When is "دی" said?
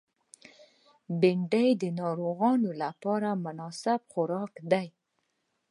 4.71-4.87